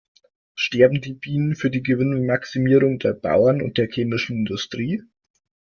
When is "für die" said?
1.55-1.83